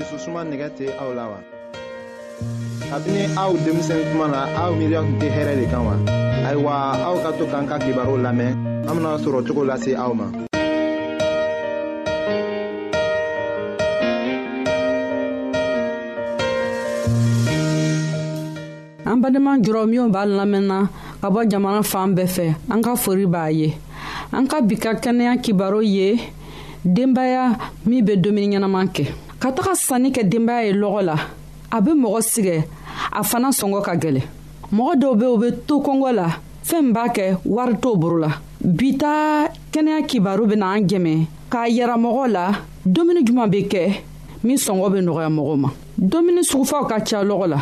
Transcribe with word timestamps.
dususuma 0.00 0.40
nɛgɛ 0.48 0.68
tɛ 0.76 0.84
aw 1.02 1.10
la 1.14 1.24
wa. 1.32 1.38
kabini 2.90 3.22
aw 3.36 3.52
denmisɛn 3.64 4.00
kuma 4.10 4.26
na 4.32 4.40
aw 4.60 4.72
miiriya 4.74 5.00
tun 5.04 5.16
tɛ 5.20 5.28
hɛrɛ 5.36 5.52
de 5.60 5.66
kan 5.70 5.82
wa. 5.86 5.94
ayiwa 6.48 6.72
aw 7.08 7.16
ka 7.22 7.30
to 7.38 7.44
k'an 7.46 7.64
ka 7.68 7.76
kibaru 7.84 8.14
lamɛn 8.24 8.50
an 8.88 8.94
bena 8.96 9.12
sɔrɔ 9.22 9.40
cogo 9.46 9.62
lase 9.68 9.92
aw 9.94 10.10
ma. 10.16 10.26
an 19.04 19.16
badenma 19.20 19.52
jɔrɔ 19.60 19.84
minw 19.86 20.08
b'a 20.08 20.24
lamɛnna 20.24 20.80
ka 21.20 21.28
bɔ 21.28 21.44
jamana 21.50 21.82
fan 21.84 22.14
bɛɛ 22.16 22.26
fɛ 22.36 22.46
an 22.72 22.80
ka 22.80 22.96
fori 22.96 23.26
b'a 23.28 23.52
ye 23.52 23.74
an 24.32 24.46
ka 24.48 24.62
bi 24.64 24.76
ka 24.80 24.94
kɛnɛya 24.96 25.36
kibaru 25.44 25.82
ye 25.84 26.16
denbaya 26.88 27.52
min 27.84 28.00
be 28.04 28.16
dumuni 28.16 28.56
ɲɛnaman 28.56 28.88
kɛ 28.88 29.04
ka 29.42 29.48
taga 29.56 29.72
sanni 29.84 30.08
kɛ 30.16 30.22
denbaya 30.30 30.62
ye 30.68 30.72
lɔgɔ 30.82 31.00
la 31.08 31.16
a 31.70 31.78
be 31.84 31.90
mɔgɔ 32.02 32.20
sigɛ 32.30 32.56
a 33.10 33.22
fana 33.28 33.48
sɔngɔ 33.58 33.80
ka 33.86 33.92
gwɛlɛ 34.02 34.22
mɔgɔ 34.76 34.92
dɔw 35.00 35.12
be 35.20 35.24
u 35.24 35.34
be 35.42 35.48
to 35.68 35.74
kɔngɔ 35.86 36.10
la 36.18 36.26
fɛɛn 36.68 36.88
b'a 36.94 37.04
kɛ 37.16 37.26
wari 37.54 37.74
t'o 37.82 37.90
boro 38.00 38.18
la 38.24 38.30
bi 38.78 38.96
ta 39.00 39.48
kɛnɛya 39.72 39.98
kibaru 40.10 40.44
bena 40.50 40.66
an 40.76 40.84
jɛmɛ 40.90 41.12
k'a 41.52 41.64
yira 41.76 41.96
mɔgɔw 42.04 42.26
la 42.32 42.44
domuni 42.96 43.24
juman 43.24 43.48
be 43.50 43.62
kɛ 43.66 43.80
min 44.44 44.58
sɔngɔ 44.58 44.88
be 44.92 45.00
nɔgɔya 45.08 45.28
mɔgɔw 45.36 45.56
ma 45.62 45.68
domuni 46.12 46.44
sugufaw 46.50 46.82
ka 46.90 46.98
ca 47.08 47.18
lɔgɔ 47.24 47.46
la 47.48 47.60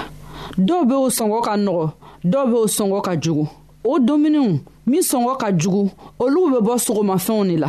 dɔw 0.59 0.81
be 0.91 0.95
o 1.03 1.07
sɔngɔ 1.19 1.43
ka 1.45 1.55
nɔgɔ 1.67 1.91
dɔw 2.27 2.45
be 2.53 2.57
o 2.57 2.67
sɔngɔ 2.77 3.03
ka 3.05 3.15
jugu 3.21 3.47
o 3.85 3.99
dominiw 4.01 4.59
min 4.87 5.01
sɔngɔ 5.03 5.37
ka 5.39 5.49
jugu 5.63 5.91
olugu 6.19 6.59
be 6.59 6.67
bɔ 6.69 6.77
sogomafɛnw 6.87 7.45
de 7.49 7.57
la 7.57 7.69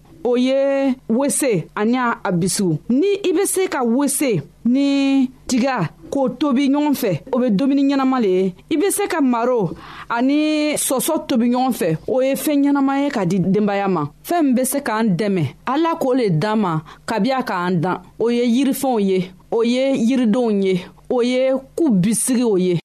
o 0.23 0.35
ye 0.37 0.95
wese 1.09 1.67
ani 1.75 1.97
a 1.97 2.31
bisiw 2.31 2.77
ni 2.89 3.07
i 3.25 3.31
bɛ 3.33 3.43
se 3.45 3.67
ka 3.67 3.83
wese 3.83 4.41
ni 4.65 5.27
tiga 5.49 5.89
k'o 6.13 6.23
tobi 6.39 6.67
ɲɔgɔn 6.71 6.93
fɛ 7.01 7.11
o 7.33 7.37
bɛ 7.41 7.47
dumuni 7.57 7.83
ɲɛnama 7.93 8.17
le 8.23 8.27
ye 8.37 8.53
i 8.69 8.75
bɛ 8.77 8.91
se 8.91 9.07
ka 9.07 9.21
maro 9.21 9.71
ani 10.09 10.75
sɔsɔ 10.85 11.25
tobi 11.27 11.47
ɲɔgɔn 11.51 11.73
fɛ 11.79 11.89
o 12.07 12.21
ye 12.21 12.33
fɛn 12.35 12.59
ɲɛnama 12.65 12.93
ye 13.03 13.09
ka 13.09 13.25
di 13.25 13.39
denbaya 13.39 13.87
ma 13.89 14.03
fɛn 14.23 14.43
min 14.43 14.55
bɛ 14.55 14.65
se 14.65 14.79
k'an 14.81 15.15
dɛmɛ 15.17 15.45
ala 15.65 15.91
k'o 16.01 16.13
le 16.17 16.29
d'an 16.29 16.55
ma 16.59 16.79
kabi 17.05 17.31
a 17.31 17.43
k'an 17.43 17.79
dan 17.81 17.99
o 18.19 18.29
ye 18.29 18.45
yirifɛnw 18.45 18.99
ye 19.01 19.31
o 19.51 19.61
ye 19.63 19.95
yiridenw 20.09 20.51
ye 20.63 20.81
o 21.09 21.21
ye 21.21 21.51
ku 21.75 21.89
bisigi 21.89 22.43
o 22.43 22.55
ye 22.57 22.79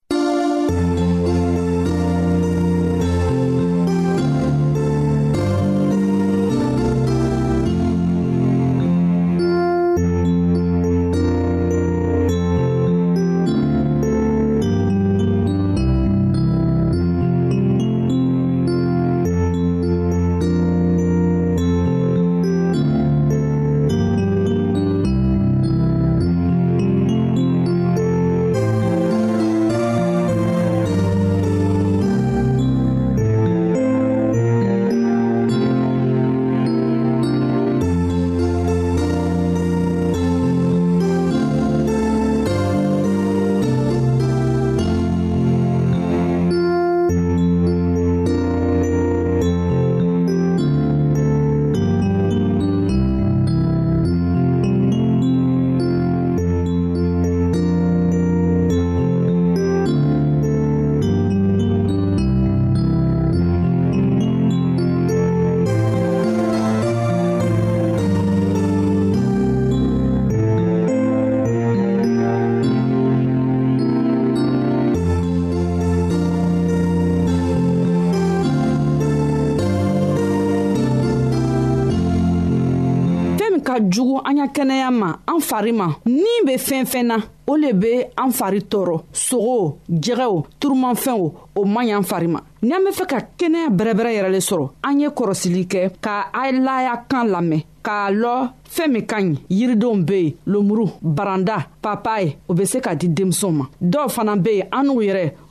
jugu 83.91 84.21
an 84.25 84.37
ya 84.39 84.47
kɛnɛya 84.47 84.91
ma 84.91 85.09
an 85.27 85.41
fari 85.41 85.73
ma 85.73 85.89
nin 86.05 86.41
be 86.45 86.55
fɛn 86.59 86.85
fɛn 86.87 87.03
na 87.07 87.17
o 87.47 87.57
le 87.57 87.73
be 87.73 88.03
an 88.17 88.31
fari 88.33 88.61
tɔɔrɔ 88.61 88.99
sogo 89.13 89.79
jɛgɛw 89.91 90.45
turumafɛnw 90.59 91.33
o 91.61 91.65
man 91.65 91.87
y'an 91.87 92.03
fari 92.03 92.27
ma 92.29 92.41
n'an 92.63 92.85
be 92.85 92.91
fɛ 92.91 93.05
ka 93.09 93.19
kɛnɛya 93.39 93.69
bɛrɛbɛrɛ 93.79 94.13
yɛrɛ 94.17 94.31
le 94.31 94.39
sɔrɔ 94.41 94.71
an 94.85 95.01
ye 95.01 95.09
kɔrɔsili 95.09 95.67
kɛ 95.67 95.91
ka 96.01 96.27
alaya 96.35 97.05
kan 97.09 97.25
lamɛn 97.29 97.63
k'a 97.85 98.11
lɔ 98.11 98.49
fɛɛn 98.69 98.91
min 98.93 99.07
ka 99.07 99.17
ɲi 99.21 99.39
yiridenw 99.51 100.03
be 100.07 100.13
yen 100.19 100.35
lomuru 100.47 100.87
baranda 101.01 101.67
papaye 101.83 102.37
o 102.49 102.55
be 102.55 102.65
se 102.65 102.81
ka 102.81 102.95
di 102.95 103.09
denmisɛnw 103.09 103.53
ma 103.53 103.65
dɔw 103.83 104.09
fana 104.11 104.37
be 104.43 104.57
yen 104.57 104.69
an 104.73 104.87
n'u 104.87 105.01
yɛrɛ 105.03 105.33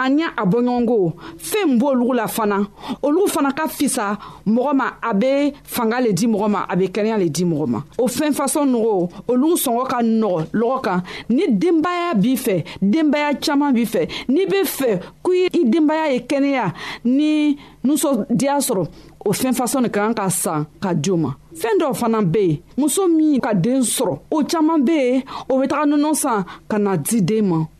an 0.00 0.18
y'a 0.18 0.28
a 0.36 0.44
bɔɲɔgɔnko 0.46 1.12
fɛn 1.38 1.78
b'olugu 1.78 2.14
la 2.14 2.26
fana 2.26 2.60
olu 3.02 3.26
fana 3.28 3.52
ka 3.52 3.66
fisa 3.68 4.16
mɔgɔ 4.46 4.72
ma 4.74 4.84
a 5.02 5.12
bɛ 5.14 5.52
fanga 5.64 6.00
le 6.00 6.12
di 6.12 6.26
mɔgɔ 6.26 6.48
ma 6.50 6.64
a 6.68 6.76
bɛ 6.76 6.86
kɛnɛya 6.90 7.18
le 7.18 7.28
di 7.28 7.44
mɔgɔ 7.44 7.66
ma 7.68 7.80
o 7.98 8.06
fɛn 8.06 8.32
fasɔn 8.32 8.70
nɔgɔ 8.72 9.10
olu 9.28 9.54
sɔngɔ 9.64 9.86
ka 9.90 9.98
nɔgɔ 10.02 10.40
lɔgɔ 10.54 10.80
kan 10.84 11.02
ni 11.28 11.44
denbaya 11.58 12.14
b'i 12.14 12.34
fɛ 12.44 12.64
denbaya 12.80 13.34
caman 13.40 13.72
b'i 13.74 13.84
fɛ 13.86 14.08
n'i 14.28 14.46
bɛ 14.46 14.64
fɛ 14.64 14.98
k'i 15.22 15.48
i 15.60 15.64
denbaya 15.70 16.12
ye 16.14 16.18
kɛnɛya 16.20 16.72
ni 17.04 17.56
nusɔndiya 17.84 18.56
sɔrɔ 18.68 18.86
o 19.26 19.32
fɛn 19.32 19.52
fasɔn 19.52 19.82
de 19.84 19.88
ka 19.90 20.00
kan 20.06 20.14
ka 20.14 20.28
san 20.30 20.64
ka 20.80 20.94
di 20.94 21.10
o 21.10 21.16
ma 21.16 21.32
fɛn 21.54 21.78
dɔw 21.80 21.94
fana 21.94 22.22
bɛ 22.22 22.40
yen 22.48 22.58
muso 22.78 23.06
min 23.06 23.40
ka 23.40 23.52
den 23.52 23.82
sɔrɔ 23.82 24.18
o 24.30 24.42
caman 24.44 24.78
bɛ 24.86 24.92
yen 25.12 25.22
o 25.48 25.58
bɛ 25.60 25.68
taga 25.68 25.84
nɔnɔ 25.84 26.14
san 26.16 26.44
ka 26.68 26.78
na 26.78 26.96
di 26.96 27.20
den 27.20 27.46
ma 27.48 27.64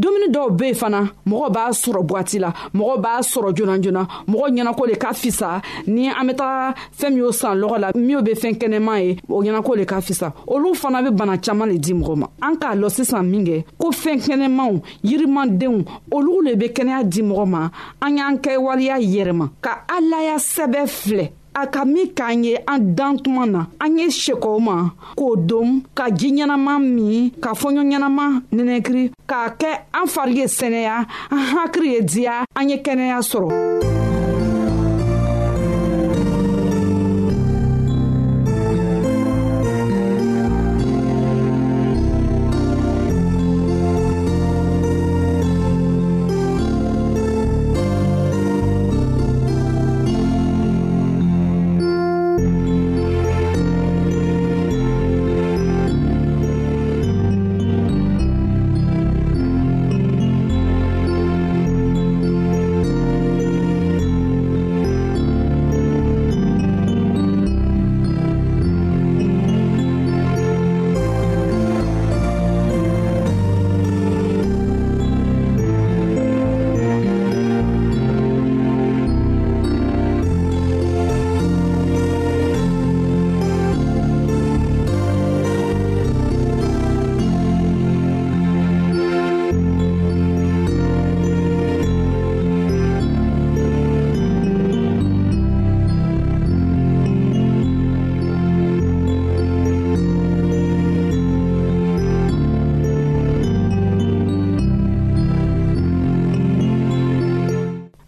dumuni 0.00 0.26
dɔw 0.28 0.48
be 0.56 0.66
yen 0.68 0.74
fana 0.74 1.00
mɔgɔ 1.26 1.48
b'a 1.52 1.64
sɔrɔ 1.72 2.02
bwati 2.02 2.38
la 2.38 2.52
mɔgɔ 2.74 2.96
b'a 3.04 3.20
sɔrɔ 3.22 3.54
joona 3.56 3.78
joona 3.80 4.06
mɔgɔ 4.28 4.48
ɲɛnako 4.50 4.86
le 4.88 4.94
ka 4.96 5.10
fisa 5.12 5.62
ni 5.86 6.08
an 6.08 6.26
be 6.26 6.34
taga 6.34 6.74
fɛɛn 6.98 7.10
min 7.12 7.18
y'o 7.18 7.30
san 7.32 7.58
lɔgɔ 7.58 7.78
la 7.80 7.90
minw 7.94 8.22
be 8.22 8.32
fɛɛn 8.34 8.58
kɛnɛman 8.58 8.98
ye 9.02 9.16
o 9.28 9.42
ɲɛnako 9.42 9.76
le 9.76 9.84
ka 9.86 10.00
fisa 10.00 10.32
olu 10.46 10.74
fana 10.74 11.02
be 11.02 11.10
bana 11.10 11.38
caaman 11.38 11.68
le 11.68 11.78
di 11.78 11.92
mɔgɔ 11.92 12.16
ma 12.16 12.26
an 12.42 12.56
k'a 12.56 12.74
lɔ 12.74 12.88
sisan 12.90 13.22
minkɛ 13.30 13.64
ko 13.78 13.90
fɛɛn 13.92 14.18
kɛnɛmanw 14.20 14.82
yirimandenw 15.04 15.84
olu 16.10 16.42
le 16.42 16.56
be 16.56 16.66
kɛnɛya 16.68 17.04
di 17.08 17.22
mɔgɔ 17.22 17.46
ma 17.46 17.70
an 18.02 18.16
y'an 18.16 18.36
kɛwaleya 18.38 18.98
yɛrɛma 19.00 19.50
ka 19.60 19.84
alaya 19.88 20.36
sɛbɛ 20.38 20.86
filɛ 20.88 21.30
a 21.54 21.66
ka 21.70 21.84
min 21.86 22.10
k'an 22.14 22.42
ye 22.44 22.58
an 22.66 22.94
dan 22.98 23.16
tuma 23.18 23.46
na 23.46 23.62
an 23.80 23.98
ye 23.98 24.06
sekɔw 24.10 24.58
ma 24.60 24.76
k'o 25.16 25.28
dom 25.48 25.70
ka 25.96 26.10
ji 26.18 26.28
ɲɛnama 26.34 26.74
min 26.94 27.30
ka 27.42 27.50
fɔɲɔ 27.60 27.82
ɲɛnama 27.90 28.24
nɛnɛkiri 28.54 29.04
k'a 29.30 29.46
kɛ 29.60 29.70
an 29.98 30.06
fari 30.14 30.34
ye 30.40 30.46
sɛnɛya 30.58 30.96
an 31.30 31.42
hakiri 31.54 31.88
ye 31.94 32.00
diya 32.10 32.44
an 32.58 32.68
ye 32.70 32.76
kɛnɛya 32.84 33.18
sɔrɔ 33.30 33.92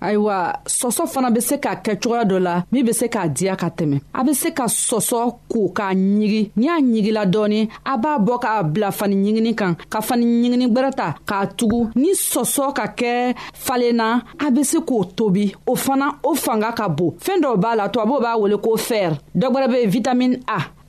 ayiwa 0.09 0.35
sɔsɔ 0.79 1.05
fana 1.13 1.29
be 1.35 1.41
se 1.49 1.57
ka 1.65 1.73
kɛ 1.85 1.93
cogoya 2.03 2.25
dɔ 2.31 2.37
la 2.47 2.55
min 2.73 2.85
be 2.87 2.93
se 2.99 3.07
k'a 3.15 3.23
diya 3.37 3.55
ka 3.61 3.69
tɛmɛ 3.77 3.97
a 4.19 4.25
be 4.27 4.33
se 4.35 4.51
ka 4.59 4.67
sɔsɔ 4.67 5.19
ko 5.53 5.59
k'a 5.77 5.89
ɲigi 6.19 6.43
ni 6.59 6.67
a 6.69 6.75
ɲigila 6.91 7.23
dɔɔni 7.35 7.61
a 7.85 7.95
b'a 8.03 8.13
bɔ 8.27 8.35
k'a 8.43 8.63
bila 8.73 8.91
fani 8.93 9.17
ɲigini 9.17 9.53
kan 9.57 9.75
ka 9.93 10.01
fani 10.01 10.25
ɲigini 10.27 10.67
gwɛrɛ 10.75 10.91
ta 10.95 11.09
k'a 11.29 11.41
tugu 11.57 11.81
ni 11.97 12.13
sɔsɔ 12.15 12.73
ka 12.77 12.87
kɛ 12.99 13.35
falenna 13.55 14.23
a 14.47 14.51
be 14.51 14.63
se 14.63 14.79
k'o 14.79 15.03
tobi 15.17 15.55
o 15.67 15.75
fana 15.75 16.09
o 16.23 16.35
fanga 16.35 16.73
ka 16.73 16.89
bon 16.89 17.15
fɛɛn 17.21 17.43
dɔw 17.43 17.57
b'a 17.57 17.77
la 17.77 17.89
tubabuw 17.89 18.21
b'a 18.23 18.39
wele 18.41 18.57
ko 18.59 18.77
fɛr 18.77 19.13
dɔ 19.35 19.47
gwɛrɛ 19.53 19.69
be 19.73 19.87
vitamin 19.91 20.41
a 20.49 20.59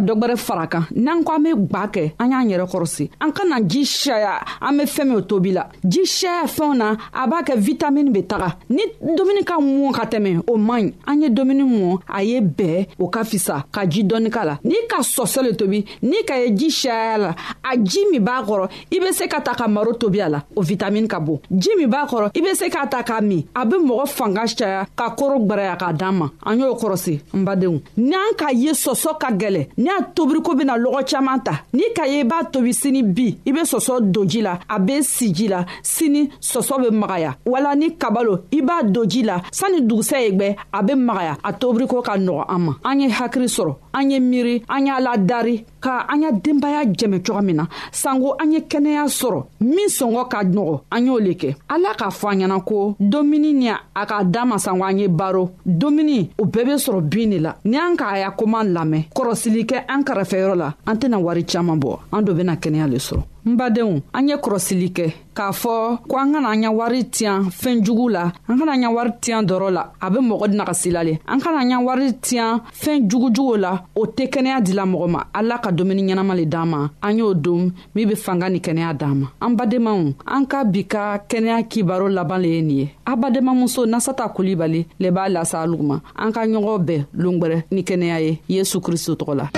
dɔ 0.00 0.14
gwɛrɛ 0.14 0.36
fara 0.36 0.66
kan 0.66 0.86
n'an 0.96 1.22
ko 1.24 1.32
an 1.32 1.38
be 1.42 1.50
gwa 1.54 1.86
kɛ 1.88 2.12
an 2.18 2.30
y'an 2.32 2.48
yɛrɛ 2.50 2.66
kɔrɔsi 2.70 3.10
an 3.20 3.30
kana 3.32 3.60
ji 3.66 3.82
sɛya 3.84 4.32
an 4.60 4.76
be 4.78 4.82
fɛɛn 4.84 5.04
min 5.10 5.22
tobi 5.22 5.52
la 5.52 5.64
ji 5.86 6.02
sɛya 6.04 6.44
fɛnw 6.46 6.76
na 6.76 6.96
a 7.12 7.26
b'a 7.28 7.42
kɛ 7.44 7.56
vitamini 7.58 8.10
be 8.12 8.22
taga 8.26 8.56
ni 8.68 8.80
dumuni 9.16 9.44
ka 9.44 9.58
mɔn 9.60 9.92
ka 9.92 10.04
tɛmɛ 10.04 10.42
o 10.48 10.56
man 10.56 10.80
ɲi 10.80 10.92
an 11.06 11.22
ye 11.22 11.28
dumuni 11.30 11.62
mɔn 11.64 11.98
a 12.08 12.22
ye 12.24 12.40
bɛɛ 12.40 12.88
o 12.98 13.08
ka 13.08 13.20
fisa 13.24 13.64
ka 13.70 13.84
ji 13.86 14.02
dɔɔni 14.04 14.30
k'a 14.30 14.44
la 14.44 14.58
n'i 14.64 14.86
ka 14.88 15.00
sɔsɔ 15.02 15.42
le 15.42 15.52
tobi 15.54 15.84
n'i 16.02 16.22
ka 16.26 16.34
ye 16.36 16.50
ji 16.54 16.68
sɛya 16.68 17.18
la 17.18 17.34
a 17.72 17.76
ji 17.76 18.00
min 18.10 18.20
b'a 18.24 18.42
kɔrɔ 18.44 18.68
i 18.92 18.98
be 18.98 19.12
se 19.12 19.28
ka 19.28 19.40
ta 19.40 19.54
ka 19.54 19.68
maro 19.68 19.92
tobi 19.92 20.20
a 20.24 20.28
la 20.28 20.42
o 20.56 20.62
vitamini 20.62 21.08
ka 21.08 21.20
bon 21.20 21.38
ji 21.58 21.70
min 21.78 21.88
b'a 21.90 22.06
kɔrɔ 22.08 22.30
i 22.36 22.40
be 22.40 22.54
se 22.54 22.68
k'a 22.68 22.86
ta 22.88 23.02
k'a 23.02 23.20
min 23.22 23.44
a 23.54 23.64
be 23.66 23.76
mɔgɔ 23.76 24.06
fanga 24.08 24.42
caya 24.46 24.86
ka 24.96 25.10
koro 25.10 25.38
gwɛrɛya 25.38 25.76
k'a 25.78 25.92
d'an 25.96 26.12
ma 26.16 26.28
an 26.46 26.58
y'o 26.58 26.74
kɔrɔsi 26.74 27.20
n 27.34 27.44
badenw 27.44 27.80
n'an 27.98 28.34
ka 28.36 28.48
ye 28.52 28.70
sɔsɔ 28.72 29.18
ka 29.18 29.28
gwɛlɛ 29.32 29.68
n'a 29.98 30.04
tobiriko 30.14 30.54
bena 30.54 30.76
lɔgɔ 30.76 31.02
caaman 31.10 31.40
ta 31.44 31.52
n'i 31.74 31.84
ka 31.94 32.04
ye 32.06 32.20
i 32.20 32.24
b'a 32.24 32.44
tobi 32.52 32.72
sini 32.72 33.02
bi 33.02 33.38
i 33.46 33.52
be 33.52 33.60
sɔsɔ 33.60 34.00
don 34.12 34.24
ji 34.28 34.40
la 34.42 34.58
a 34.68 34.78
be 34.78 35.02
si 35.02 35.32
ji 35.34 35.48
la 35.48 35.64
sini 35.82 36.30
sɔsɔ 36.40 36.82
be 36.90 36.94
magaya 36.96 37.36
wala 37.46 37.74
ni 37.74 37.90
kabalo 37.96 38.44
i 38.52 38.60
b'a 38.62 38.82
don 38.90 39.08
ji 39.08 39.22
la 39.22 39.40
sanni 39.50 39.82
dugusɛ 39.82 40.20
ye 40.20 40.30
gwɛ 40.32 40.56
a 40.72 40.82
be 40.82 40.94
magaya 40.94 41.36
a 41.42 41.52
tobiriko 41.52 42.02
ka 42.04 42.14
nɔgɔ 42.16 42.44
an 42.48 42.58
ma 42.64 42.72
an 42.84 43.00
ye 43.00 43.08
hakiri 43.08 43.46
sɔrɔ 43.48 43.74
an 43.94 44.10
ye 44.10 44.20
miiri 44.20 44.62
an 44.68 44.86
y'a 44.86 45.00
ladari 45.00 45.64
ka 45.80 46.06
an 46.08 46.22
y'a 46.22 46.32
denbaya 46.32 46.84
jɛmɛ 46.94 47.22
cogo 47.26 47.42
min 47.42 47.54
na 47.56 47.66
sanko 47.90 48.34
an 48.40 48.52
ye 48.52 48.60
kɛnɛya 48.60 49.04
sɔrɔ 49.08 49.44
min 49.60 49.88
sɔngɔ 49.88 50.28
ka 50.30 50.42
nɔgɔ 50.44 50.80
an 50.92 51.06
y'o 51.06 51.18
le 51.18 51.32
kɛ 51.34 51.56
ala 51.68 51.94
k'a 51.96 52.10
fɔ 52.10 52.28
an 52.32 52.38
ɲɛna 52.40 52.64
ko 52.64 52.94
domuni 53.00 53.52
ni 53.54 53.68
a 53.68 54.06
ka 54.06 54.22
dan 54.24 54.48
ma 54.48 54.56
sanko 54.58 54.84
an 54.84 54.98
ye 54.98 55.06
baro 55.08 55.50
domuni 55.66 56.30
o 56.38 56.44
bɛɛ 56.44 56.64
be 56.64 56.72
sɔrɔ 56.76 57.00
bin 57.10 57.30
de 57.30 57.38
la 57.38 57.54
ni 57.64 57.76
an 57.76 57.96
k'a 57.96 58.18
ya 58.20 58.30
koman 58.30 58.72
lamɛn 58.72 59.04
kɔrɔsili 59.14 59.66
kɛ 59.66 59.79
kɛ 59.80 59.92
an 59.92 60.02
kɛrɛfɛyɔrɔ 60.04 60.54
la 60.56 60.74
an 60.86 60.96
tɛna 60.96 61.18
wari 61.18 61.44
caaman 61.44 61.78
bɔ 61.80 61.98
an 62.12 62.22
do 62.24 62.34
bena 62.34 62.56
kɛnɛya 62.56 62.88
le 62.90 62.96
sɔrɔ 62.98 63.22
n 63.46 63.56
badenw 63.56 64.02
an 64.12 64.28
ye 64.28 64.36
kɔrɔsili 64.36 64.92
kɛ 64.92 65.12
k'a 65.34 65.52
fɔ 65.52 66.00
ko 66.06 66.16
an 66.18 66.32
kana 66.34 66.48
an 66.50 66.60
ɲa 66.62 66.72
wari 66.74 67.04
tiɲan 67.04 67.48
fɛɛn 67.50 67.82
jugu 67.84 68.08
la 68.10 68.32
an 68.48 68.58
kana 68.58 68.72
an 68.72 68.82
ɲa 68.82 68.92
wari 68.94 69.10
tiɲan 69.20 69.46
dɔrɔ 69.46 69.72
la 69.72 69.90
a 70.00 70.10
be 70.10 70.18
mɔgɔ 70.18 70.46
nagasila 70.54 71.04
le 71.04 71.18
an 71.26 71.40
kana 71.40 71.58
an 71.58 71.68
ɲa 71.70 71.84
wari 71.84 72.12
tiɲan 72.20 72.60
fɛɛn 72.72 73.08
jugujuguw 73.08 73.56
la 73.60 73.80
o 73.96 74.04
tɛ 74.06 74.28
kɛnɛya 74.28 74.60
dila 74.62 74.84
mɔgɔ 74.84 75.08
ma 75.08 75.24
ala 75.34 75.58
ka 75.58 75.70
domuni 75.72 76.02
ɲɛnaman 76.02 76.36
le 76.36 76.44
d'an 76.46 76.66
ma 76.68 76.88
an 77.02 77.12
y'o 77.18 77.32
dom 77.34 77.72
min 77.94 78.06
be 78.08 78.14
fanga 78.14 78.50
ni 78.50 78.60
kɛnɛya 78.60 78.94
d'an 78.98 79.14
ma 79.20 79.26
an 79.40 79.54
badenmaw 79.56 80.14
an 80.26 80.44
ka 80.46 80.62
bi 80.64 80.82
ka 80.84 81.18
kɛnɛya 81.26 81.66
kibaro 81.68 82.08
laban 82.12 82.38
le 82.42 82.48
ye 82.48 82.60
nin 82.62 82.76
ye 82.78 82.88
a 83.06 83.16
badenmamuso 83.16 83.86
nasata 83.86 84.28
kulibali 84.34 84.84
le 84.98 85.08
b'a 85.10 85.28
lasa 85.30 85.64
luguma 85.66 86.02
an 86.14 86.30
ka 86.32 86.42
ɲɔgɔn 86.44 86.84
bɛɛ 86.84 87.04
longwɛrɛ 87.16 87.62
ni 87.72 87.82
kɛnɛya 87.82 88.20
ye 88.20 88.38
yesu 88.48 88.80
kristo 88.80 89.14
tɔgɔ 89.16 89.34
la 89.36 89.50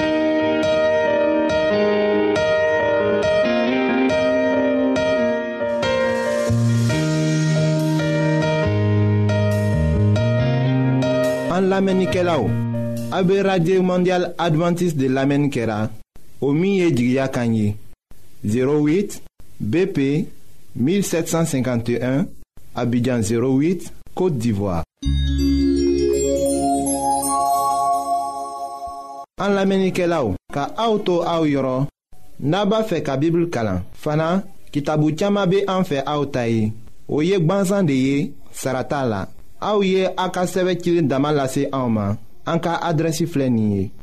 An 11.73 11.77
lamenike 11.79 12.23
la 12.23 12.37
ou, 12.39 12.51
abe 13.17 13.39
Radye 13.41 13.79
Mondial 13.81 14.35
Adventist 14.37 14.95
de 15.01 15.07
lamen 15.09 15.47
kera, 15.49 15.89
o 16.45 16.51
miye 16.53 16.91
di 16.93 17.07
gya 17.15 17.29
kanyi, 17.33 17.73
08 18.45 19.23
BP 19.59 19.99
1751, 20.77 22.27
abidjan 22.77 23.25
08, 23.25 23.89
Kote 24.13 24.37
d'Ivoire. 24.37 24.85
An 29.41 29.57
lamenike 29.57 30.05
la 30.13 30.21
ou, 30.29 30.37
ka 30.53 30.69
auto 30.77 31.23
a 31.25 31.39
ou 31.41 31.49
yoron, 31.49 31.89
naba 32.53 32.83
fe 32.85 33.01
ka 33.01 33.17
bibl 33.17 33.49
kalan, 33.49 33.81
fana 33.97 34.43
ki 34.69 34.85
tabu 34.85 35.09
tiyama 35.17 35.47
be 35.49 35.65
an 35.65 35.89
fe 35.89 36.05
a 36.05 36.21
ou 36.21 36.29
tayi, 36.29 36.69
ou 37.09 37.25
yek 37.25 37.49
ban 37.49 37.65
zan 37.73 37.89
de 37.89 37.97
ye, 37.97 38.19
sarata 38.53 39.07
la. 39.09 39.25
Aouye 39.63 40.09
Aka 40.17 40.43
en 40.45 41.89
ma. 41.89 42.17
Anka 42.45 42.81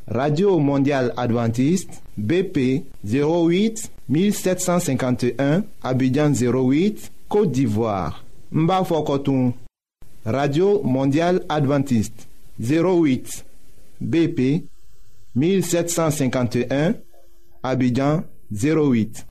radio 0.07 0.57
mondial 0.59 1.13
adventiste 1.17 1.99
bp 2.15 2.85
08 3.05 3.89
1751 4.07 5.63
abidjan 5.83 6.31
08 6.31 7.11
côte 7.27 7.51
d'ivoire 7.51 8.23
Mba 8.53 8.81
radio 10.25 10.81
mondial 10.83 11.41
adventiste 11.49 12.29
08 12.61 13.43
bp 13.99 14.65
1751 15.35 16.93
abidjan 17.63 18.23
08 18.53 19.25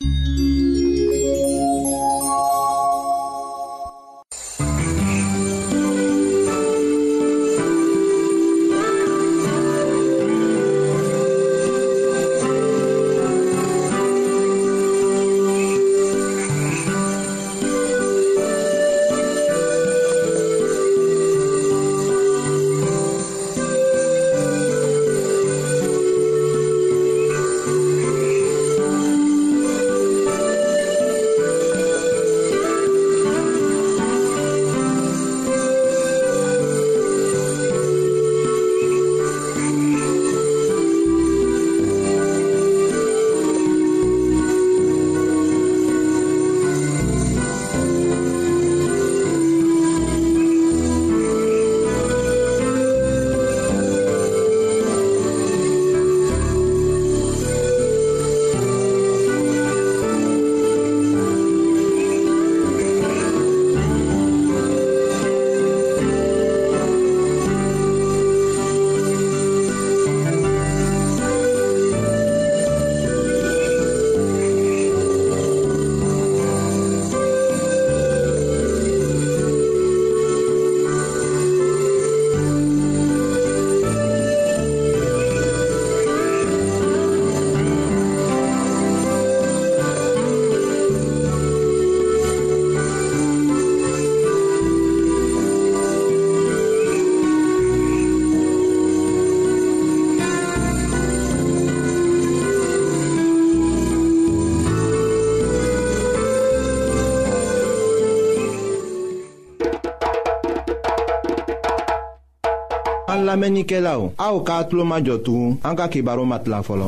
lamɛnnikɛla 113.49 113.93
o 114.05 114.12
aw 114.26 114.37
k'a 114.47 114.62
tulo 114.69 114.85
majɔ 114.90 115.17
tugun 115.25 115.55
an 115.67 115.75
ka 115.78 115.87
kibaru 115.93 116.25
ma 116.31 116.37
tila 116.43 116.59
fɔlɔ. 116.67 116.87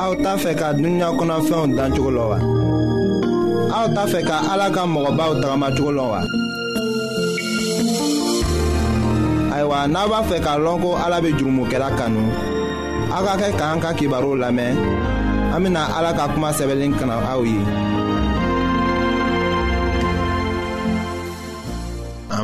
aw 0.00 0.12
t'a 0.24 0.32
fɛ 0.42 0.50
ka 0.60 0.68
dunuya 0.78 1.08
kɔnɔfɛnw 1.18 1.62
dan 1.76 1.90
cogo 1.94 2.10
lɔ 2.18 2.24
wa. 2.30 2.38
aw 3.76 3.86
t'a 3.94 4.02
fɛ 4.12 4.20
ka 4.28 4.36
ala 4.52 4.66
ka 4.74 4.82
mɔgɔbaw 4.94 5.32
tagamacogo 5.40 5.90
wa. 6.12 6.20
ayiwa 9.54 9.78
n'a 9.92 10.00
b'a 10.10 10.20
fɛ 10.28 10.36
k'a 10.44 10.52
lɔn 10.64 10.78
ko 10.82 10.90
ala 11.04 11.16
bɛ 11.24 11.30
jurumokɛla 11.38 11.90
kanu 11.98 12.22
aw 13.16 13.24
ka 13.26 13.34
kɛ 13.40 13.48
k'an 13.58 13.80
ka 13.84 13.90
kibaru 13.98 14.30
lamɛn 14.42 14.74
an 15.56 15.76
ala 15.96 16.10
ka 16.18 16.24
kuma 16.34 16.50
kana 16.98 17.14
aw 17.32 17.40
ye. 17.50 17.60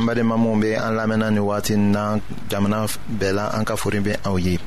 an 0.03 0.09
badenma 0.09 0.37
minw 0.39 0.61
be 0.61 0.75
an 0.75 0.95
lamɛnna 0.97 1.31
ni 1.31 1.39
wagati 1.39 1.77
na 1.77 2.19
jamana 2.49 2.87
bɛɛ 3.19 3.33
la 3.35 3.49
an 3.51 3.65
ka 3.65 3.77
fori 3.77 4.01
be 4.01 4.13
aw 4.25 4.37
ye 4.39 4.59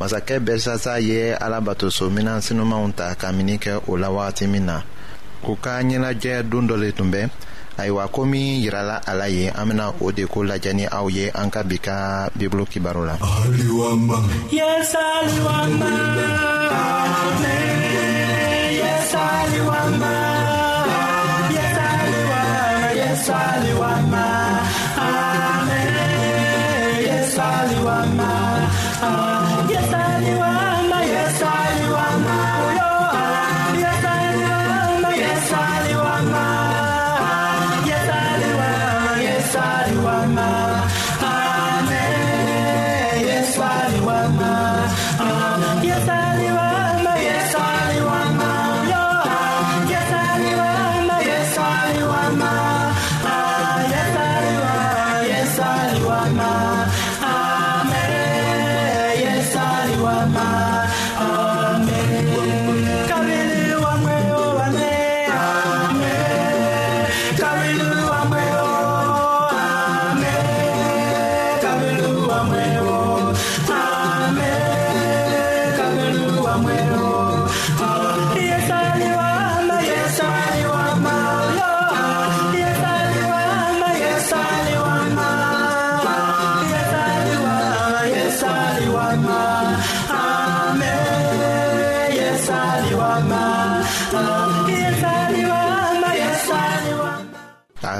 masakɛ 0.00 0.38
belsasa 0.40 1.00
ye 1.00 1.34
batoso 1.62 2.10
mina 2.10 2.40
sinumanw 2.40 2.90
ta 2.96 3.14
ka 3.14 3.32
mini 3.32 3.58
kɛ 3.58 3.82
o 3.88 3.92
la 3.96 4.08
wagati 4.08 4.46
min 4.48 4.66
na 4.66 4.82
o 5.44 5.54
ka 5.60 5.80
ɲɛnajɛ 5.82 6.48
don 6.50 6.66
dɔ 6.68 6.78
le 6.80 6.92
tun 6.92 7.10
bɛ 7.12 7.28
ayiwa 7.78 8.08
ko 8.12 8.24
min 8.26 8.62
yirala 8.62 9.02
a 9.06 9.14
la 9.14 9.24
ye 9.26 9.48
an 9.50 9.68
bena 9.68 9.92
o 10.02 10.10
de 10.12 10.24
ko 10.26 10.40
lajɛ 10.42 10.72
ni 10.74 10.86
aw 10.86 11.06
ye 11.08 11.30
an 11.30 11.50
ka 11.50 11.62
bi 11.62 11.78
ka 11.78 12.28
bibulu 12.36 12.64
kibaru 12.66 13.04
la 13.04 13.18
yes, 14.50 14.96
my, 28.06 28.14
my. 28.14 29.10
my. 29.10 29.39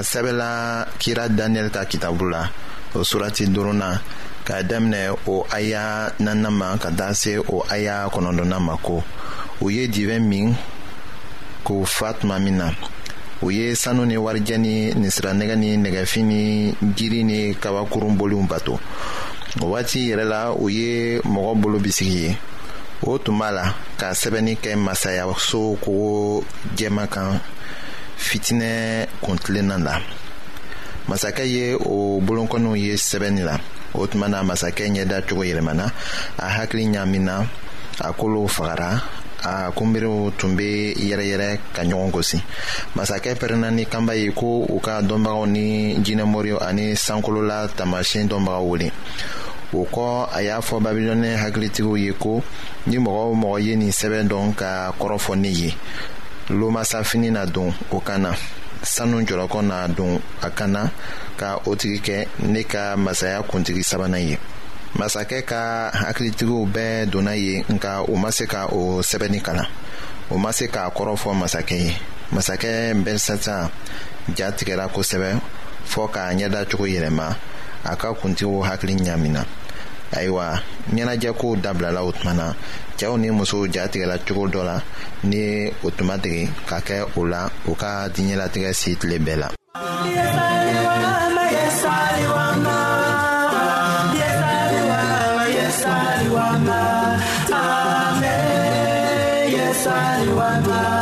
sɛbɛla 0.03 0.87
kira 0.99 1.29
daniyɛl 1.29 1.71
ka 1.71 1.85
kitabu 1.85 2.29
la 2.31 2.49
o 2.95 3.05
surati 3.05 3.47
duruna 3.47 4.01
k'a 4.45 4.63
daminɛ 4.69 5.13
o 5.27 5.47
aya 5.51 6.11
nana 6.19 6.51
ma 6.51 6.77
ka 6.79 6.91
taa 6.99 7.13
se 7.15 7.39
o 7.39 7.63
aya 7.71 8.09
kɔnɔdɔna 8.13 8.59
ma 8.61 8.77
ko 8.77 9.03
u 9.61 9.69
ye 9.71 9.87
dibɛ 9.89 10.19
min 10.29 10.55
k'o 11.65 11.85
fa 11.87 12.13
tuma 12.15 12.39
min 12.43 12.57
na 12.59 12.69
u 13.43 13.49
ye 13.51 13.75
sanu 13.75 14.05
ni 14.07 14.17
warijɛ 14.17 14.57
ni 14.59 14.93
ninsiranɛgɛ 14.95 15.57
ni 15.59 15.77
nɛgɛfin 15.77 16.25
ni 16.25 16.75
jiri 16.97 17.25
ni 17.25 17.55
kabakurun 17.57 18.17
boliw 18.19 18.43
bato 18.49 18.81
o 19.61 19.67
waati 19.71 20.11
yɛrɛ 20.11 20.25
la 20.25 20.53
u 20.53 20.69
ye 20.69 21.21
mɔgɔ 21.21 21.61
bolo 21.61 21.79
bisigi 21.79 22.21
ye 22.27 22.37
o 23.03 23.19
tun 23.19 23.39
b'a 23.39 23.51
la 23.53 23.75
ka 23.99 24.11
sɛbɛnni 24.13 24.57
kɛ 24.61 24.73
masayaso 24.77 25.77
kogo 25.83 26.45
jɛma 26.77 27.07
kan 27.11 27.41
fitinɛ 28.29 28.69
kuntilennan 29.25 29.83
la 29.89 29.97
masakɛ 31.09 31.45
ye 31.55 31.65
o 31.75 32.21
bolonkɔniw 32.21 32.77
ye 32.85 32.93
sɛbɛnni 32.97 33.43
la 33.49 33.57
o 33.97 34.07
tuma 34.11 34.29
na 34.31 34.39
masakɛ 34.49 34.85
ɲɛda 34.95 35.19
cogo 35.27 35.43
yɛlɛmana 35.43 35.87
a 36.37 36.49
hakili 36.57 36.85
ɲaamina 36.95 37.35
a 38.01 38.13
kolow 38.13 38.47
fagara 38.47 39.01
a 39.43 39.73
kunbiriw 39.73 40.37
tun 40.39 40.55
be 40.57 40.93
yɛrɛyɛrɛ 41.01 41.51
ka 41.75 41.83
ɲɔgɔn 41.83 42.11
gosi 42.13 42.39
masakɛ 42.95 43.33
e 43.33 43.39
pɛrɛnna 43.41 43.71
ni 43.73 43.85
kanba 43.87 44.15
ye 44.15 44.31
ko 44.33 44.67
u 44.69 44.79
ka 44.81 45.01
dɔnbagaw 45.01 45.47
ni 45.49 45.97
jinɛmɔriw 46.05 46.59
ani 46.61 46.93
sankolola 46.95 47.69
taamasiyɛn 47.71 48.29
dɔnbagaw 48.29 48.65
wele 48.69 48.93
o 49.73 49.87
kɔ 49.95 50.29
a 50.37 50.43
y'a 50.43 50.61
fɔ 50.61 50.77
babilɔnɛ 50.85 51.37
hakilitigiw 51.43 51.97
ye 52.05 52.13
ko 52.13 52.43
ni 52.87 52.99
mɔgɔ 52.99 53.23
o 53.33 53.35
mɔgɔ 53.35 53.61
ye 53.65 53.75
nin 53.77 53.91
sɛbɛn 53.91 54.29
dɔn 54.29 54.55
ka 54.57 54.93
kɔrɔfɔ 55.01 55.35
ne 55.41 55.49
ye 55.49 55.75
lomasafini 56.51 57.31
na 57.31 57.47
don 57.47 57.73
o 57.93 58.01
kan 58.01 58.21
na 58.23 58.33
sanu 58.83 59.23
jɔlɔkɔ 59.29 59.61
na 59.71 59.87
don 59.97 60.13
a 60.43 60.49
kan 60.59 60.71
na 60.75 60.83
ka 61.41 61.49
o 61.69 61.75
tigi 61.81 61.99
kɛ 62.07 62.19
ne 62.53 62.63
ka 62.65 62.97
masaya 62.97 63.39
kuntigi 63.51 63.83
sabanan 63.91 64.21
ye 64.29 64.35
masakɛ 64.99 65.39
ka 65.51 65.61
hakilitigiw 66.01 66.61
bɛɛ 66.75 67.11
donna 67.13 67.35
ye 67.37 67.65
nka 67.73 67.93
u 68.09 68.15
ma 68.23 68.31
se 68.33 68.45
ka 68.53 68.67
o 68.73 68.81
sɛbɛnni 69.11 69.41
kalan 69.43 69.67
o 70.31 70.39
ma 70.39 70.51
se 70.53 70.67
k'a 70.67 70.91
kɔrɔ 70.97 71.15
fɔ 71.23 71.31
masakɛ 71.41 71.77
ye 71.87 71.93
masakɛ 72.35 72.73
belsasa 73.05 73.71
ja 74.37 74.47
tigɛra 74.59 74.89
kosɛbɛ 74.95 75.31
fɔɔ 75.93 76.09
k'a 76.15 76.35
ɲɛdacogo 76.39 76.87
yɛlɛma 76.95 77.37
a 77.85 77.97
ka 77.97 78.13
kuntigiw 78.13 78.63
hakili 78.69 78.97
ɲamina 79.07 79.45
ayiwa 80.17 80.47
ɲɛnajɛ 80.95 81.31
kow 81.41 81.53
dabilala 81.63 82.01
o 82.07 82.11
tuma 82.13 82.33
na 82.35 82.47
cɛɛw 82.99 83.17
ni 83.19 83.29
musow 83.31 83.63
jatigɛla 83.75 84.17
cogo 84.27 84.45
dɔ 84.53 84.63
la 84.69 84.77
ni 85.25 85.71
o 85.87 85.91
tuma 85.97 86.15
ma 86.19 86.31
ka 86.69 86.79
kɛ 86.81 86.97
o 87.19 87.25
la 87.27 87.43
u 87.71 87.75
ka 87.75 88.09
diɲɛlatigɛ 88.15 88.71
si 88.75 88.95
tile 88.97 89.19
bɛɛ 89.19 89.37
la 89.43 89.49
Salwa 99.85 101.00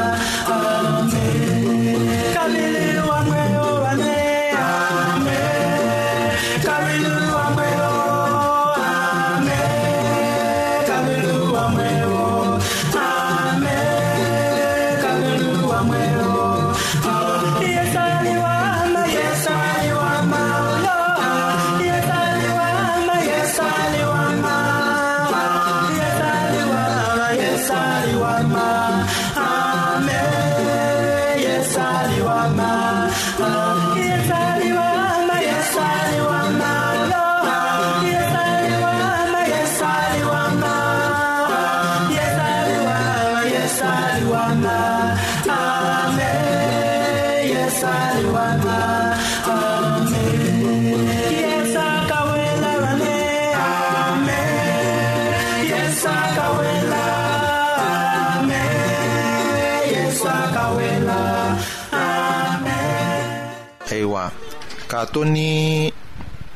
to 65.12 65.24
ni 65.24 65.92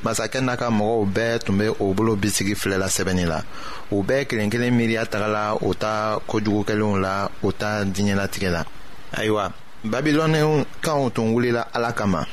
masakɛ 0.05 0.41
n'a 0.45 0.57
ka 0.57 0.69
mɔgɔw 0.71 1.07
bɛɛ 1.07 1.39
tun 1.45 1.57
be 1.59 1.69
o 1.79 1.95
bolo 1.95 2.17
bisigi 2.17 2.55
filɛla 2.55 2.87
sɛbɛnnin 2.89 3.27
la 3.29 3.41
u 3.91 4.03
bɛɛ 4.03 4.27
kelen 4.29 4.51
kelen 4.51 4.75
miiriya 4.75 5.07
la 5.33 5.57
u 5.61 5.75
ta 5.75 6.19
kojugukɛlenw 6.29 7.01
la 7.01 7.29
u 7.43 7.53
ta 7.53 7.85
diɲɛlatigɛ 7.85 8.51
la 8.53 8.65
ayiwa 9.17 9.53
babilɔnikaw 9.85 11.11
tun 11.15 11.33
wulila 11.35 11.69
ala 11.73 11.93
kama 11.93 12.27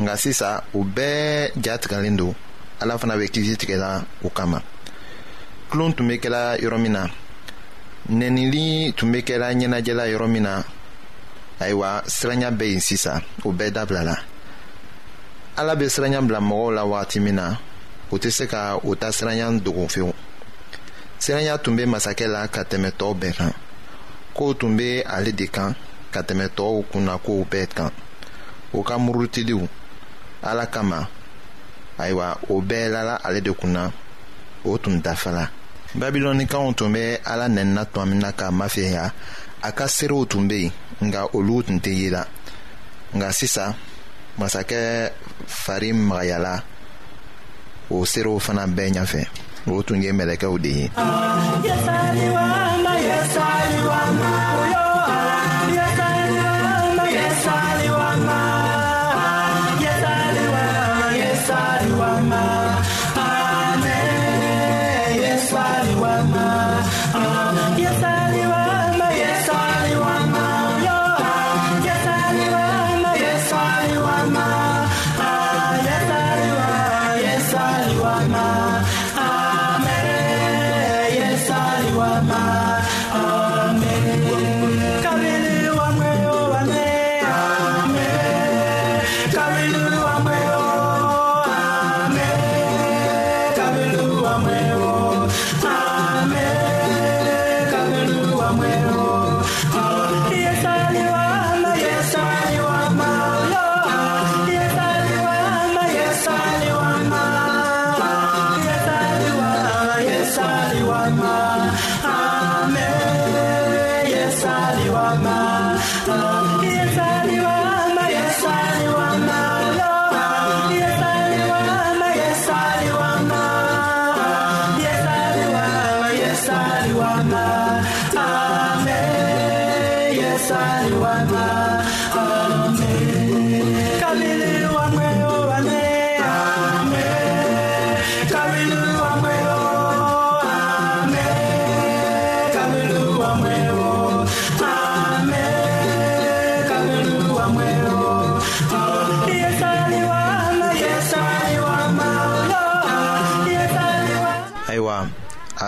nka 0.00 0.16
sisan 0.16 0.62
u 0.74 0.84
bɛɛ 0.84 1.52
jatigɛlen 1.62 2.16
don 2.16 2.34
ala 2.80 2.98
fana 2.98 3.16
be 3.18 3.28
kisi 3.28 3.56
tigɛla 3.56 4.02
u 4.24 4.30
kama 4.30 4.62
tulon 5.70 5.92
tun 5.92 6.08
be 6.08 6.18
kɛla 6.18 6.58
yɔrɔ 6.60 6.78
min 6.80 6.92
na 6.92 7.06
nɛnili 8.10 8.94
tun 8.96 9.12
be 9.12 9.22
kɛla 9.22 9.52
ɲɛnajɛla 9.54 10.10
yɔrɔ 10.14 10.28
min 10.30 10.42
na 10.44 10.62
ayiwa 11.60 12.02
siranya 12.06 12.50
bɛ 12.50 12.64
yen 12.72 12.80
sisan 12.80 13.20
o 13.44 13.52
bɛɛ 13.52 13.70
dabilala 13.72 14.16
ala 15.60 15.72
bɛ 15.80 15.86
siranya 15.94 16.20
bila 16.26 16.40
mɔgɔw 16.48 16.70
la 16.76 16.82
wagati 16.92 17.18
min 17.24 17.34
na 17.38 17.46
u 18.12 18.16
tɛ 18.22 18.30
se 18.36 18.44
ka 18.52 18.60
u 18.88 18.96
ta 19.00 19.08
siranya 19.16 19.46
dogo 19.64 19.84
fewu 19.92 20.12
siranya 21.24 21.54
tun 21.62 21.74
bɛ 21.78 21.84
masakɛ 21.92 22.26
la 22.34 22.42
ka 22.54 22.62
tɛmɛ 22.70 22.90
tɔw 22.98 23.12
bɛɛ 23.20 23.32
kan 23.38 23.52
kow 24.36 24.50
tun 24.58 24.72
bɛ 24.78 24.88
ale 25.16 25.30
de 25.38 25.46
kan 25.56 25.72
ka 26.14 26.20
tɛmɛ 26.28 26.46
tɔw 26.56 26.72
kunnakow 26.90 27.40
bɛɛ 27.50 27.66
kan 27.76 27.90
o 28.76 28.82
ka 28.88 28.94
murutiliw 29.04 29.60
ala 30.50 30.64
kama 30.74 31.00
ayiwa 32.02 32.28
o 32.52 32.62
bɛɛ 32.70 32.84
lala 32.94 33.14
ale 33.26 33.40
de 33.42 33.52
kunna 33.60 33.92
o 34.64 34.76
tun 34.78 34.98
dafala 35.02 35.44
babilɔnikaw 36.00 36.64
tun 36.76 36.88
bɛ 36.94 37.20
ala 37.32 37.46
nɛnina 37.48 37.84
tuma 37.92 38.06
min 38.08 38.18
na 38.20 38.32
ka 38.32 38.50
mafɛya 38.50 39.12
a 39.62 39.72
ka 39.78 39.84
seerew 39.86 40.24
tun 40.30 40.48
bɛ 40.48 40.58
yen 40.62 40.72
nka 41.08 41.20
olu 41.36 41.62
tun 41.62 41.78
tɛ 41.84 41.90
ye 42.00 42.08
la 42.10 42.24
nka 43.14 43.28
sisan 43.40 43.74
masakɛ 44.40 45.12
fari 45.46 45.88
magayala 45.92 46.54
o 47.94 47.96
serew 48.10 48.38
fana 48.46 48.62
bɛɛ 48.76 48.88
ɲafɛ 48.96 49.20
o 49.72 49.82
tun 49.86 50.02
ye 50.04 50.10
mɛlɛkɛw 50.18 50.54
de 50.64 50.70
ye 50.78 50.84
ah, 50.96 51.60
yes, 51.66 51.84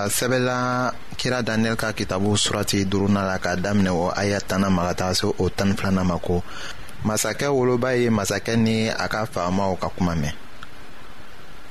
a 0.02 0.08
sɛbɛla 0.10 0.58
kira 1.16 1.42
daniyɛli 1.42 1.76
ka 1.78 1.92
kitabu 1.94 2.34
surati 2.36 2.84
duruna 2.84 3.22
la 3.22 3.38
k'a 3.38 3.54
daminɛ 3.56 3.90
o 3.94 4.10
aya 4.10 4.40
tana 4.40 4.68
ma 4.70 4.82
ka 4.90 4.94
taga 4.94 5.14
se 5.14 5.26
o 5.26 5.48
tani 5.50 5.74
filana 5.78 6.02
ma 6.04 6.18
ko 6.18 6.42
masakɛ 7.06 7.46
woloba 7.46 7.94
ye 7.94 8.10
masakɛ 8.10 8.56
ni 8.58 8.88
a 8.88 9.06
ka 9.08 9.24
faamaw 9.32 9.76
ka 9.78 9.88
kuma 9.96 10.14
mɛn 10.14 10.34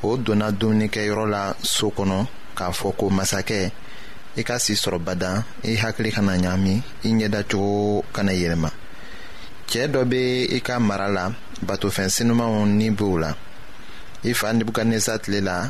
o 0.04 0.18
donna 0.18 0.52
dumunikɛyɔrɔ 0.52 1.26
la 1.30 1.54
so 1.62 1.90
kɔnɔ 1.92 2.18
k'a 2.56 2.72
fɔ 2.72 2.90
ko 3.00 3.06
masakɛ 3.10 3.72
i 4.38 4.44
ka 4.44 4.58
si 4.60 4.74
sɔrɔ 4.74 4.98
bada 5.04 5.44
i 5.64 5.76
hakili 5.76 6.12
kana 6.14 6.38
ɲaami 6.38 6.82
i 7.04 7.10
ɲɛdacogo 7.12 8.04
kana 8.14 8.32
yɛlɛma 8.32 8.70
cɛɛ 9.70 9.88
dɔ 9.92 10.06
be 10.10 10.48
i 10.56 10.60
ka 10.62 10.80
mara 10.80 11.08
la 11.10 11.32
batofɛn 11.68 12.08
sinumanw 12.10 12.66
ni 12.68 12.90
b'o 12.92 13.18
la 13.20 13.34
i 14.24 14.34
fa 14.34 14.54
nebukadnesa 14.54 15.20
tile 15.22 15.42
la 15.44 15.70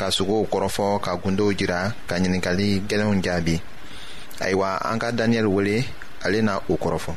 ka 0.00 0.06
sogow 0.16 0.42
kɔrɔfɔ 0.52 0.84
ka 1.04 1.10
gundow 1.22 1.50
jira 1.58 1.78
ka 2.08 2.14
ɲininkali 2.20 2.66
gwɛlɛnw 2.88 3.22
jaabi 3.24 3.54
ayiwa 4.44 4.68
an 4.90 4.98
ka 5.02 5.08
daniyɛli 5.18 5.50
wele 5.56 5.76
ale 6.24 6.38
na 6.46 6.52
o 6.70 6.74
kɔrɔfɔ 6.82 7.12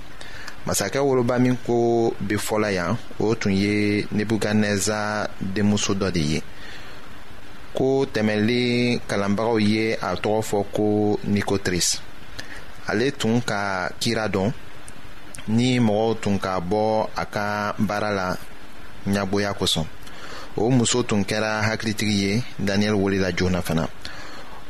masakɛ 0.65 0.99
woloba 1.07 1.35
min 1.43 1.55
ko 1.65 1.77
be 2.27 2.35
fɔla 2.47 2.69
yan 2.77 2.91
o 3.19 3.35
tun 3.39 3.53
ye 3.63 3.77
nebukadnɛza 4.17 4.99
denmuso 5.53 5.91
dɔ 6.01 6.09
de 6.15 6.19
ye 6.31 6.39
ko 7.77 7.87
tɛmɛlen 8.13 8.99
kalanbagaw 9.09 9.57
ye 9.71 9.93
a 10.01 10.15
tɔgɔ 10.23 10.41
fɔ 10.49 10.57
ko 10.75 10.85
nikotris 11.33 11.87
ale 12.89 13.05
tun 13.19 13.41
ka 13.41 13.59
kira 14.01 14.25
dɔn 14.35 14.51
ni 15.47 15.79
mɔgɔw 15.79 16.19
tun 16.21 16.35
ka 16.37 16.59
bɔ 16.59 17.07
a 17.15 17.23
ka 17.25 17.75
baara 17.87 18.11
la 18.19 18.27
ɲagoya 19.07 19.53
kosɔn 19.59 19.87
o 20.55 20.69
muso 20.69 21.01
tun 21.03 21.23
kɛra 21.23 21.63
hakilitigi 21.67 22.17
ye 22.25 22.43
daniyɛli 22.59 22.97
welela 23.03 23.31
joona 23.37 23.61
fana 23.61 23.87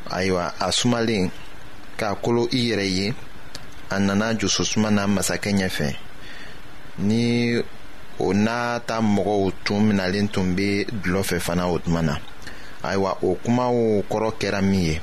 ayiwa 0.10 0.54
a 0.60 0.72
sumalen 0.72 1.30
k'a 1.98 2.15
kolo 2.15 2.48
i 2.52 2.69
yɛrɛ 2.69 2.86
ye 2.98 3.13
a 3.89 4.00
nana 4.00 4.34
jososuma 4.34 4.89
na 4.91 5.08
masakɛ 5.08 5.52
ɲɛfɛ 5.60 5.96
ni 7.00 7.60
o 8.19 8.34
n'a 8.34 8.80
ta 8.88 9.02
mɔgɔw 9.02 9.52
tun 9.65 9.82
minalen 9.91 10.30
tun 10.32 10.56
be 10.56 10.86
dulɔ 11.04 11.22
fɛ 11.24 11.39
fana 11.41 11.67
o 11.67 11.80
tuma 11.80 12.02
na 12.04 12.15
ayiwa 12.84 13.17
o 13.22 13.36
kumaw 13.43 14.04
kɔrɔ 14.10 14.34
kɛra 14.39 14.62
min 14.62 14.82
ye 14.84 15.02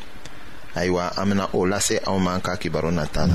ayiwa 0.74 1.12
an 1.18 1.26
bena 1.28 1.48
o 1.52 1.60
lase 1.66 2.00
aw 2.06 2.18
ma 2.18 2.38
ka 2.40 2.56
kibaru 2.56 2.90
nata 2.92 3.26
la 3.26 3.34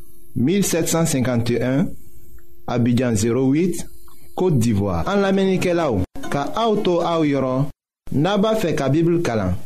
1751 0.35 1.87
Abidjan 2.67 3.13
08 3.13 3.85
Kote 4.35 4.57
d'Ivoire 4.59 5.07
An 5.11 5.17
la 5.23 5.31
menike 5.35 5.73
la 5.75 5.89
ou 5.91 6.03
Ka 6.31 6.45
auto 6.55 6.99
a 7.03 7.17
ou 7.19 7.27
yoron 7.27 7.67
Naba 8.15 8.53
fe 8.59 8.71
ka 8.77 8.87
bibl 8.91 9.19
kalan 9.25 9.57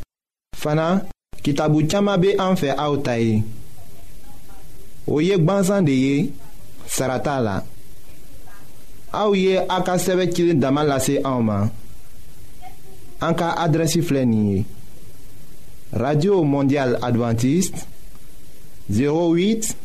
Fana 0.58 1.04
kitabu 1.46 1.84
chama 1.90 2.18
be 2.18 2.34
an 2.42 2.58
fe 2.60 2.74
a 2.74 2.88
ou 2.90 2.98
tayi 3.06 3.44
Ou 5.06 5.22
yek 5.22 5.44
ban 5.46 5.62
zande 5.66 5.94
ye 5.94 6.30
Sarata 6.90 7.38
la 7.46 7.60
A 9.14 9.26
ou 9.30 9.38
ye 9.38 9.60
ak 9.62 9.94
a 9.96 10.00
seve 10.02 10.28
kilin 10.34 10.60
daman 10.62 10.90
lase 10.90 11.20
a 11.22 11.36
ou 11.38 11.46
man 11.46 11.70
An 13.24 13.38
ka 13.38 13.54
adresi 13.62 14.02
flenye 14.06 14.64
Radio 15.94 16.42
Mondial 16.44 16.98
Adventist 17.06 17.86
08 18.90 18.94
Abidjan 18.96 19.84